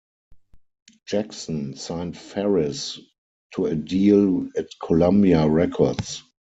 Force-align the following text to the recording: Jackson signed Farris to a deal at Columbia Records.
Jackson 1.05 1.75
signed 1.75 2.17
Farris 2.17 2.99
to 3.53 3.67
a 3.67 3.75
deal 3.75 4.49
at 4.57 4.69
Columbia 4.81 5.47
Records. 5.47 6.23